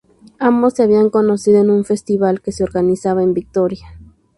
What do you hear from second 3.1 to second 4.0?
en Vitoria.